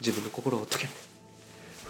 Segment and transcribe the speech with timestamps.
[0.00, 1.10] 自分の心を解けて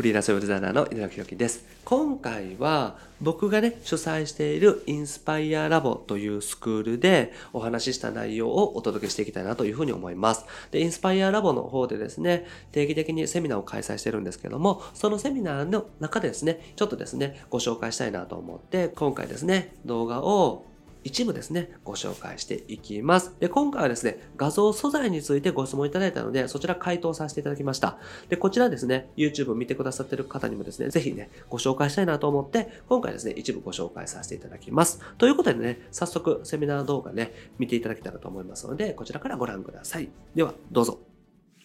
[0.00, 1.62] フリーランスウェブデザイナーの稲垣宏樹です。
[1.84, 10.46] 今回は僕がね、主催しているインスパイアラボというスクールでお話しした内容をお届けしていきたいなというふうに思います。
[10.70, 20.64] で、インスパイアラボの方でですね、定期的にセミナーを開催してるんですけども、そのセミナーの中でですね、ちょっとですね、ご紹介したいなと思って、今回ですね、動画を
[21.04, 23.34] 一部ですね、ご紹介していきます。
[23.40, 27.98] で、今回はですね、画像素材についてご質問いただいたので、そちら回答させていただきました。
[28.28, 35.00] で、こちらですね、YouTube を見てくださってる方にもですね、ぜひね、ご紹介したいなと思って、今回ですね、一部ご紹介させていただきます。
[35.18, 40.08] ということでね、早速セミナー動画ね、見ていただけたらと思いますので、こちらからご覧ください。
[40.34, 41.09] では、どうぞ。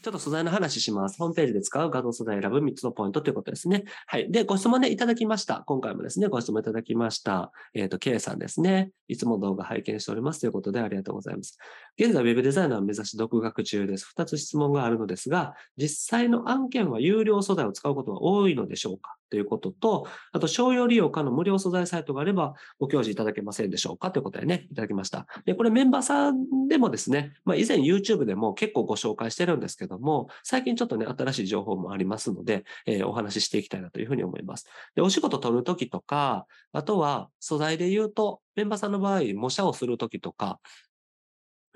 [0.05, 1.17] ちょっと素材の話します。
[1.17, 3.85] ホームページで使う画像素材選ぶ3つのポイントということですね。
[4.05, 4.31] はい。
[4.31, 5.63] で、ご質問ね、いただきました。
[5.65, 7.51] 今回もですね、ご質問いただきました。
[7.73, 8.91] えっ、ー、と、K さんですね。
[9.07, 11.57] いつも動画拝見しておりますということでありがとうございます。
[11.97, 14.13] 現在、Web デザイナーを目指し独学中です。
[14.15, 19.15] 2つ質問があるのですが、実際の案件は有料素材を使うことは多いのでしょうか？
[19.29, 25.27] ということと、あと、商用利用可の無料素材サイトがあれば、ご教示いただけませんでしょうかということでね、いただきました。
[25.45, 34.67] で、これメンバーさんでもですね、まあ、以前 YouTube でも結構ご紹介してるんですけども、最近ちょっとね、新しい情報もありますので、えー、お話ししていきたいなというふうに思います。
[34.95, 40.59] で、お仕事取るときとか、あとは素材で言うと、メンバーさんの場合、模写をするときとか、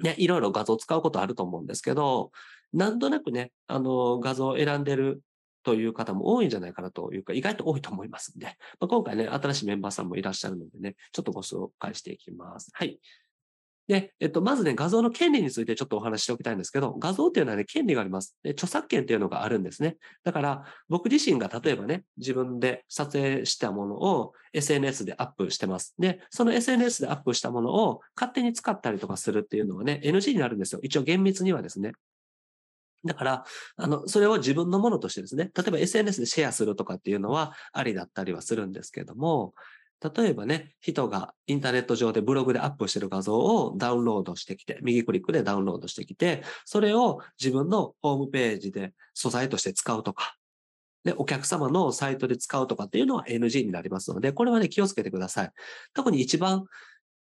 [0.02, 2.32] ね、いろいろ画像を使うことあると思うんですけど、
[2.74, 5.22] なんとなくね、あの、画像を選んでる
[5.64, 8.46] という方も多いんじゃないかなというか、意外と多いと思いますんで、
[8.80, 12.70] まあ、今回ね、新しいメンバーさんもいらっしゃるのでね、ちょっとご紹介していきます。
[12.74, 13.00] はい。
[13.90, 18.38] で、えっと、まずね、画像の権利についてちょっとお話ししておきたいんですけど、画像っていうのはね、権利があります。
[18.44, 19.98] で、著作権っていうのがあるんですね。
[20.24, 25.96] だから、僕自身が例えばね、自分で撮影したものを SNS でアップしてます。
[25.98, 30.82] で、その SNS でアップしたものを勝手に使ったりとかするっていうのはね、NG になるんですよ。
[30.84, 31.94] 一応厳密にはですね。
[33.06, 33.46] だから、
[33.78, 39.54] あの、それを自分のものとしてですね、例えば SNS でシェアするとかっていうのはありだったりはするんですけども、
[40.02, 50.36] 例えばね、人がインターネット上でブログでアップしてる画像をダウンロードしてきて、右クリックでダウンロードしてきて、それを自分のホームページで素材として使うとか、
[51.04, 55.52] で、お客様のサイトで使うとかっていうのは NG になりますので、これはね、気をつけてください。
[55.94, 56.66] 特に一番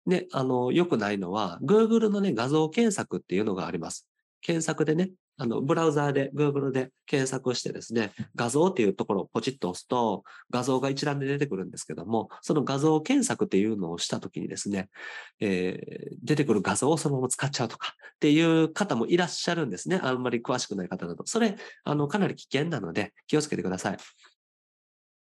[0.05, 4.07] ね、あの、良くないのは、Google のね、画像検索っていうのがあります。
[4.41, 14.89] 検索でね、あの、ブラウザーで、Google で検索してですね、画像っていうところをポチッと押すと、画像が一覧で出てくるんですけども、その画像検索っていうのをしたときにですね、
[15.39, 19.99] えー、出てくる画像をそのまま使っちゃうとかっていう方もいらっしゃるんですね。
[20.01, 21.23] あんまり詳しくない方だと。
[21.27, 23.97] それ、あの、かなり危険なので気をつけてください。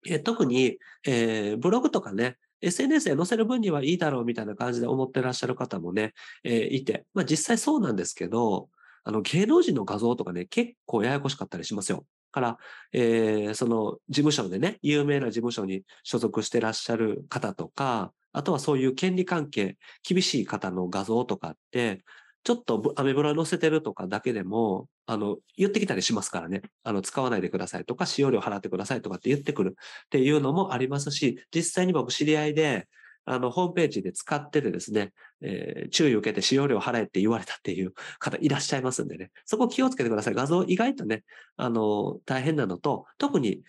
[0.08, 8.70] えー、特に、えー、ブログとかね、SNS で載せる分にはいいだろうみたいな感じで思ってらっしゃる方もね、えー、いて、まあ実際そうなんですけど、
[9.04, 12.06] あの、芸能人の画像とかね、結構ややこしかったりしますよ。
[12.32, 12.58] から、
[12.94, 19.78] えー、その事務所でね、有名な事務所に所属してらっしゃる方とか、あとはそういう権利関係、
[20.08, 22.04] 厳しい方の画像とかって、
[22.44, 26.62] ちょっとアメブロ載せてるとかだけでも、あの、言ってきたりしますからね。
[26.84, 32.88] あの、使わないでくださいとか、使用料払ってくださいとかって言ってくるっていうのもありますし、実際に僕知り合いで、
[33.26, 40.34] あの、ホームページで使っててですね、えー、注意を受けて使用料払えって言われたっていう方いらっしゃいますんでね、そこ気をつけてください。
[40.34, 41.24] 画像意外とね、
[41.58, 43.62] あの、大変なのと、特に、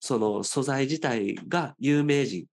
[0.00, 2.46] その素材自体が有名人、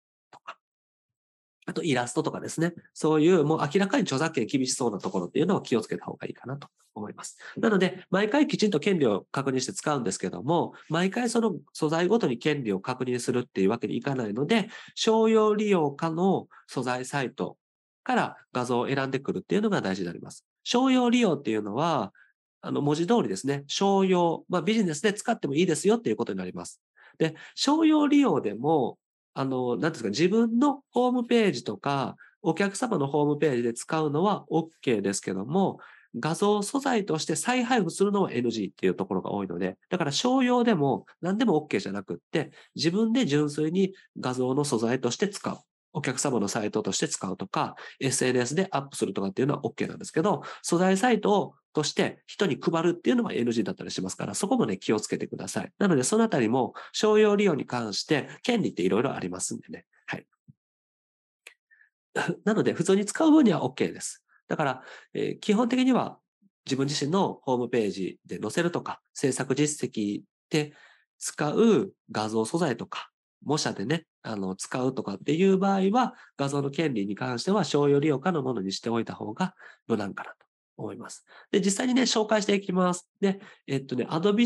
[1.65, 2.73] あとイラストとかですね。
[2.93, 7.37] そういうもう明らかに著作権厳しそうなところっていうのは気をつけた方がいいかなと思います。
[7.57, 17.57] なので、毎回きちんと権利を確認して使うんですけども、毎回その素材ごとに権利を確認するっていうわけにいかないので、商用利用可の素材サイト
[18.03, 20.45] から画像を選んでくるっていうのが大事になります。
[20.63, 22.11] 商用利用っていうのは、
[22.61, 26.81] あの、文字通りですね、商用、まあビジネスで使ってもいいですよっていうことになります。
[27.17, 28.97] で、商用利用でも、
[29.33, 35.79] あの、なんですか、自分のホームページとか、お客様のホームページで使うのは OK ですけども、
[36.19, 45.57] 画像素材として再配布するのは NG っていうところが多いので、だから商用でも何でも OK じゃなくって、自分で純粋に画像の素材として使う。
[45.93, 55.71] お客様のサイトとして使うとか、SNS でアップするとかっていうのは OK なんですけど、素材サイトとして人に配るっていうのは NG だったりしますから、そこもね、気をつけてください。
[55.79, 59.85] なので、そのあたりも商用利用に関して権利っていろいろありますんでね。
[60.05, 60.25] はい。
[62.45, 64.23] なので、普通に使う分には OK です。
[64.47, 64.83] だから、
[65.13, 66.17] えー、基本的には
[66.65, 70.73] 自分自身のホームページで載せるとか、制作実績で
[71.17, 73.10] 使う画像素材とか、
[73.43, 79.55] 模写でね、あの、使うとかっていう場合は、画像の権利に関しては、商用利用可のものにしておいた方が
[79.87, 80.35] 無難かなと
[80.77, 81.25] 思います。
[81.51, 83.09] で、実際にね、紹介していきます。
[83.19, 84.45] で、えっとね、Adobe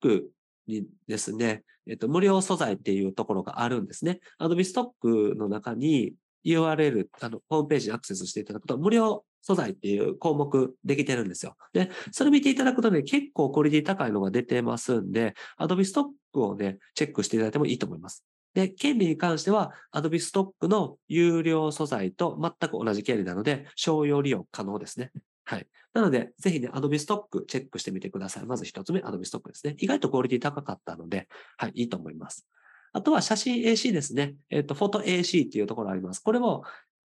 [0.00, 0.30] ク
[0.66, 4.20] にですね、えっと、無料素材っていうところがあるんですね。
[4.40, 6.14] Adobe Stock の中に
[6.44, 11.56] URL、あの、ホームページにアクセスしていただくと、無料素材っていう項目できてるんですよ。
[11.72, 18.24] で、それ見ていただくとね、結構クオリティ高いのが出てますんで、Adobe Stock をね、チェックしていただいてもいいと思います。
[18.54, 25.12] で、権利に関しては Adobe Stock の有料素材と全く同じ権利なので、商用利用可能ですね。
[25.44, 25.66] はい。
[25.94, 28.46] なので、ぜひね、Adobe Stock チェックしてみてください。
[28.46, 29.74] まず一つ目、Adobe Stock ですね。
[29.78, 32.46] 意外とクオリティ高かったので、はい、いいと思います。
[32.92, 34.34] あとは写真 AC ですね。
[34.50, 36.20] えっ、ー、と、フォト AC っていうところあります。
[36.20, 36.64] これも、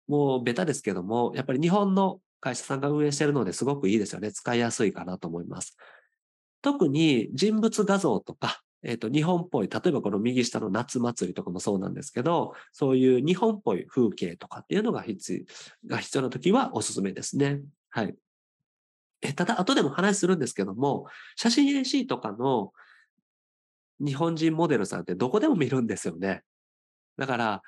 [0.07, 4.33] もうベタですけども、やっぱり日本の会社さんが運営しているのですごくいいですよね。
[4.33, 5.77] 使いやすいかなと思います。
[6.61, 15.45] 特に人物画像とか、えっ、ー、と、日本っぽい、例えばこの右下の夏祭りとかもそうなんですけど、そういう日本っぽい風景とかっていうのが必
[15.87, 17.61] が必要な時はおすすめですね。
[17.91, 18.15] はい。
[19.23, 21.07] えただ、後でも話するんですけども、
[21.37, 22.73] 写真 AC とかの
[24.01, 26.43] 日本人モデルさんってどこでも見るんですよね。
[27.17, 27.63] だから、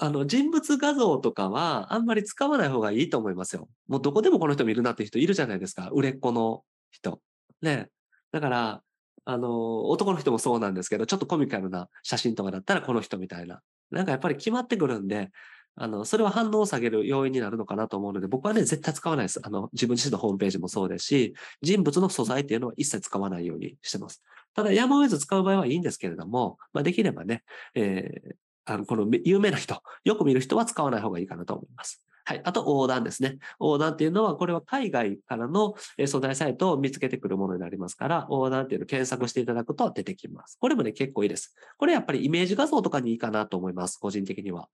[0.00, 3.68] あの、人物画像とかはあんまり使わない方がいいと思いますよ。
[3.88, 5.88] もうどこでもこの人見るなって人いるじゃないですか。
[5.90, 7.20] 売れっ子の人。
[7.62, 7.88] ね。
[8.30, 8.82] だから、
[9.30, 13.60] あの、男の人もそうなんですけど、ちょっとコミカルな写真とかだったらこの人みたいな。
[13.90, 15.28] なんかやっぱり決まってくるんで、
[15.76, 19.38] あの、それは反応を下げる要因になるのかなと思うので、僕はね、絶対使わないです。
[19.44, 24.22] あの、自分自身のホームページもそうですし、人物の素材っていうのは一切使わないようにしてます。
[24.54, 28.34] ただ、やむを得ず使う場合はいいんですけれども、まあ、できればね、えー、
[28.64, 32.02] あの、この有名な人、よく見る人は使わない方がいいかなと思います。
[32.28, 32.42] はい。
[32.44, 33.38] あと、横断ですね。
[33.58, 35.76] 横断っていうのは、これは海外からの
[36.06, 40.58] 素材サイトを見つけてくるものになりますから、横断っていうのを検索していただくと出てきます。
[40.60, 41.54] これもね、結構いいです。
[41.78, 43.96] これやっぱりイメージ画像とかにいいかなと思います。
[43.96, 44.68] 個人的には。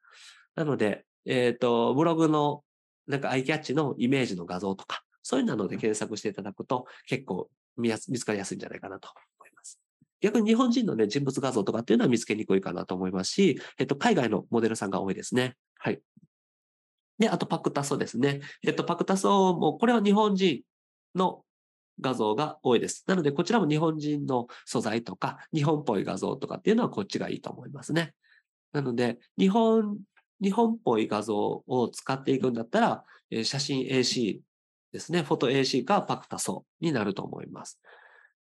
[0.56, 2.64] なので、えっ、ー、と、ブログの
[3.06, 9.78] なんかアイキャッチのイメージの画像とか、そういうので検索していただくと結構見やす見つかりやすいんじゃないかなと思います。
[10.20, 15.54] 逆に日本人のね、人物画像とかっていうのは見つけにくいかなと思いますし、えっと、海外のモデルさんが多いですね。
[15.78, 16.00] はい。
[17.18, 18.40] で、あとパクタソですね。
[18.66, 20.62] えっと、パクタソも、これは日本人
[21.14, 21.44] の
[22.00, 23.04] 画像が多いです。
[23.06, 28.14] なので、こちらも日本人の素材とか、日本っぽい画像とかっていうのはこっちがいいと思いますね。
[28.72, 29.98] なので、日本、
[30.40, 33.04] 日本っぽい画像を使っていくんだったら、
[33.44, 34.40] 写真 AC
[34.92, 35.22] ですね。
[35.22, 37.80] フォト AC かパクタソになると思います。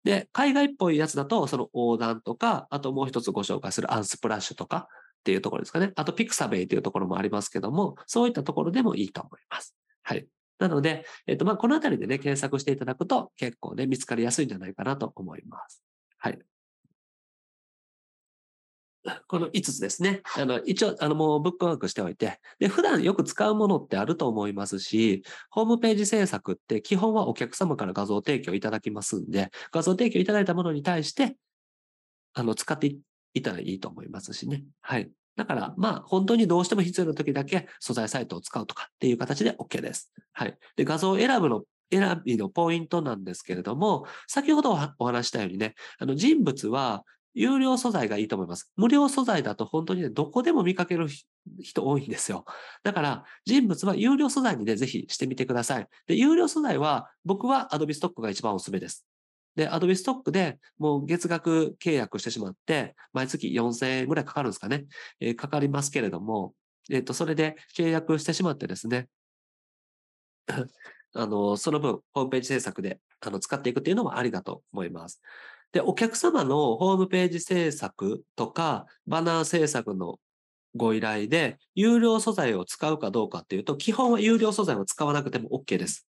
[0.05, 4.89] で、海外っぽいやつだと、その横断とか、あともう一つご紹介するアンスプラッシュとか、
[5.23, 5.93] っていうところですかね。
[5.95, 9.77] あと、ピクサベイというところもありますけども、そういったところでもいいと思います。
[10.03, 10.27] はい。
[10.59, 15.85] なので、えっと、まあ、このあたりでね、検索していただくと結構ね、見つかりやすいんじゃないかなと思います。
[16.19, 16.39] はい。
[19.27, 20.23] この5つですね。
[20.37, 31.37] あの、一応、あの、もうブックマークしておいて、で、普段よく使うものってあると思いますし、ホームページ制作って基本はお客様から画像提供いただきますんで、画像提供いただいたものに対して、
[32.35, 32.95] あの、使って
[33.35, 34.65] いたらいいと思いますしね。
[34.81, 35.11] はい。
[35.37, 40.13] だから、まあ、本当にどうしても必要な時だけ素材サイトを使うとかっていう形で OK です。
[40.33, 40.57] はい。
[40.77, 48.71] で、画像を選ぶの、選びのポイントなんですけれども、先ほどお話したようにね、あの人物は有料素材がいいと思います。
[48.77, 51.09] 無料素材だと本当にね、どこでも見かける
[51.61, 52.45] 人多いんですよ。
[52.83, 55.87] だから、人物は有料素材にね、ぜひしてみてください。
[56.07, 59.07] で、有料素材は、僕は Adobe Stock が一番おすすめです。
[59.55, 64.87] で、アドビストックでもう月額契約してしまって、毎月4000円ぐらいかかるんですかね。
[65.21, 66.55] えー、かかりますけれども、
[66.91, 69.09] えっ、ー、と、それで契約してしまってですね、
[71.15, 75.21] あの、その分、ホームページ制作で、あの、使っていくっていうのもありだと思います。
[75.73, 80.19] で、お客様のホームページ制作とか、バナー制作の
[80.75, 86.07] ご依頼で、有料素材を使うかどうかっていうと、基本は有料素材を使わなくても OK です。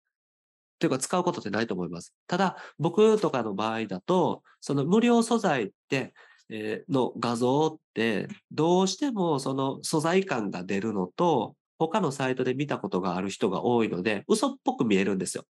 [0.80, 2.14] というか使うことってないと思います。
[2.26, 6.14] ただ、僕とかの場合だと、その無料素材って、
[6.48, 15.44] えー、の画像って、どうしてもその素材感が出るのと、他のサイトで見たことがある人が多いので、嘘っぽく見えるんですよ。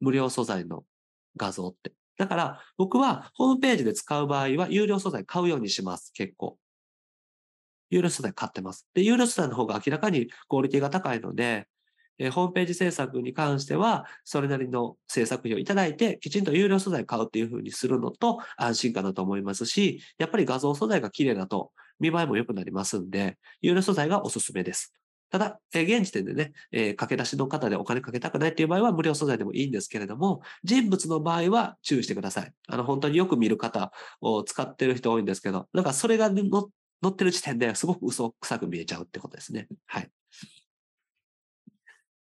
[0.00, 0.84] 無料素材の
[1.36, 1.92] 画像って。
[2.18, 6.12] だから、僕はホームページで使う場合は、有料素材買うようにします。
[6.12, 6.58] 結構。
[7.90, 8.86] 有料素材買ってます。
[8.92, 11.68] で、有料素材の方が明らかにクオリティが高いので、
[12.18, 24.94] えホームページ制作に関しては、それなりの制作費をいただいて、きちんと有料素材買うっていうふうにするのと安心かなと思いますし、やっぱり画像素材が綺麗だと見栄えも良くなりますんで、有料素材がおすすめです。
[25.30, 32.52] ただ、え現時点でね、えー、駆け出しの方でお金かけたくないっていう場合は無料素材でもいいんですけれども、人物の場合は注意してください。
[32.66, 36.42] あの、本当によく見る方を使ってる人多いんですけど、なんかそれが載
[37.08, 39.68] ってる時点ですごく嘘臭く見えちゃうってことですね。
[39.86, 40.10] はい。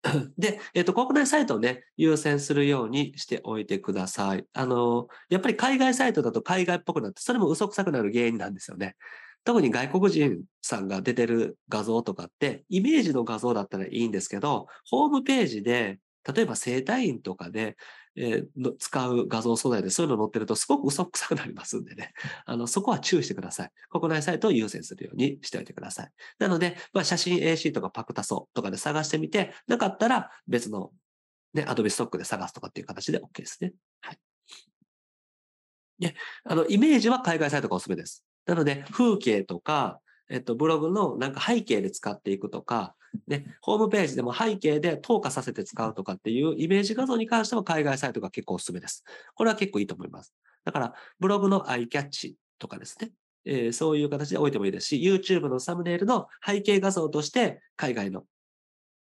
[0.38, 4.45] で、えっ、と、国内サイトをね、優先するようにしておいてください。
[4.53, 8.95] あの、やっぱり海外サイトだと海外っぽくなって、それも嘘くさくなる原因なんですよね。
[9.43, 16.00] 特に外国人さんが出てる画像とかって、イメージの画像だったらいいんですけど、ホームページで、
[16.33, 17.75] 例えば生体院とかで、
[18.17, 22.13] えー、使う画像素材でそういうの載ってるとすごく嘘くさくなりますんでね。
[22.45, 23.72] あの、そこは注意してください。
[23.89, 26.12] 国内サイトを優先するようにしておいてください。
[26.39, 30.91] なので、まあ、写真 AC とかパクタソとかで探してみて、なかったら別の
[31.53, 33.74] ね、アドビストックで探すとかっていう形で OK ですね。
[34.01, 34.19] はい。
[36.00, 38.25] で、あの、イメージは海外サイトがおすすめです。
[38.45, 42.95] なので、風景とか、えっと、ブログのなんか背景で使っていくとか、
[43.27, 49.03] ね、ホームページでも背景で投下させて使うとかっていうイメージ画像に関しては海外サイトが結構おすすめです。
[49.36, 50.34] これは結構いいと思います。
[50.63, 53.12] だから、ブログのアイキャッチとかですね、
[53.45, 58.24] えー、そういう形で置いてもいいですし、YouTube のサムネイルの背景画像として海外の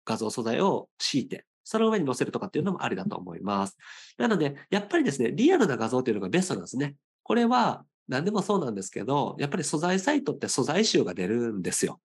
[0.05, 3.77] 画像素材を敷いて、その上に載せるとかっていうのもありだと思います。
[4.19, 6.95] なので、やっぱりですね、リアルな画像っていうのがベストなんですね。
[7.23, 12.01] これは何でもそうなんですけど、やっぱり素材サイトって素材集が出るんですよ。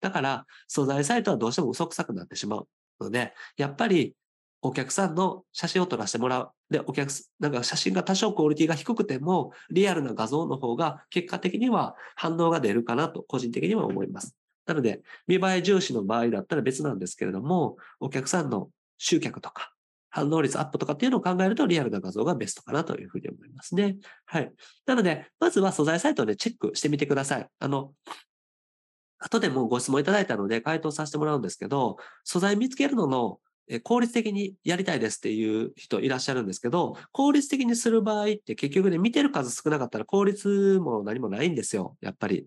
[0.00, 2.68] だから、素材サイトはどうしても嘘くさくなってしまう
[3.00, 4.14] ので、やっぱり
[4.62, 6.50] お客さんの写真を撮らせてもらう。
[6.70, 14.36] で、お客なんか写真が多少クオリティが低くても、リアルな画像の方が結果的には反応が出るかなと、個人的には思います。
[14.66, 19.72] なので、見栄え重視の場合だったら別なんですけれども、お客さんの集客とか、
[20.10, 23.96] 反応率アップとかっていうのを考えるとリアルな画像がベストかなというふうに思いますね。
[24.26, 24.52] はい。
[24.86, 27.48] なので、まずは素材サイトでチェックしてみてください。
[27.58, 27.94] あの、
[29.20, 33.38] 後でもご質問いただいたので回答させてもらうんですけど、素材見つけるのの
[33.84, 42.46] 効率的にやりたいですっていう人いらっしゃるんですけど、効率的にする場合って結局ね、見てる数少なかったら効率も何もないんですよ、やっぱり。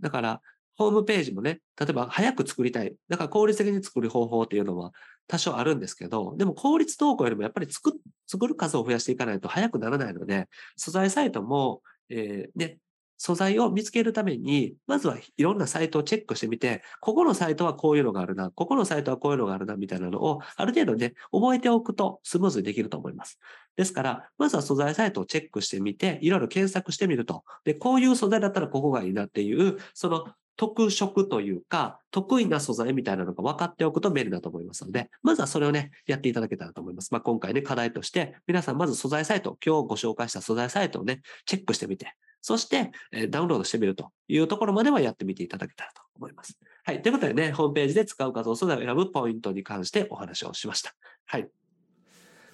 [0.00, 0.40] だから、
[0.76, 2.94] ホームページもね、例えば早く作りたい。
[3.08, 4.92] だから効率的に作る方法っていうのは
[5.26, 12.78] 多少あるんですけど、でも効率投稿よりもやっぱり作作る数を増やしていかないと早くならないので、素材サイトも、えー、ね、
[13.18, 23.38] 素材を見つけるために、まずはいろんなサイトをチェックしてみて、ここのサイトはこういうのがあるな、ここのサイトはこういうのがあるな、みたいなのを、ある程度ね、覚えておくとスムーズにできると思います。
[23.76, 27.44] ですから、まずは素材サイトをチェックしてみて、いろいろ検索してみると。
[27.64, 37.12] で、こういう素材だったらここがいいなっていう、その特色というか、得意な素材みたいなのが分かっておくと便利だと思いますので、まずはそれをね、やっていただけたらと思います。
[37.12, 46.58] まあ、今回ね、課題として、皆さんまず素材サイト、今日ご紹介した素材サイトをね、チェックしてみて、そして、えダウンロードしてみるというところまではやってみていただけたらと思います。
[46.84, 47.02] はい。
[47.02, 50.94] ということでね、ホームページで使う画像素材を選ぶポイントに関してお話をしました。
[51.24, 51.48] はい。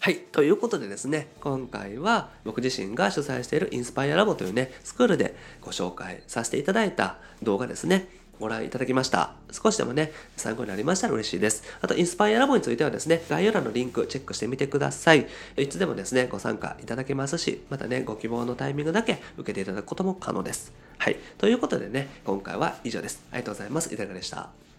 [0.04, 0.16] はい。
[0.16, 8.08] ということでですね、今回は僕自身が主催しているインスパイアラボというね、スクールでご紹介させていただいた動画ですね。
[8.40, 9.34] ご覧いただきました。
[9.52, 11.62] 少しでもね、参考になりましたら嬉しいです。
[11.80, 15.28] あと、インスパイアラボについてはですね、概要欄のリンクチェックしてみてください。
[15.56, 20.72] いつでもですね、ご参加いただけますし、またね、ご希望のタイミングだけ受けていただくことも可能です。
[20.98, 21.16] はい。
[21.38, 23.22] ということでね、今回は以上です。
[23.30, 23.94] ありがとうございます。
[23.94, 24.71] いかがでした？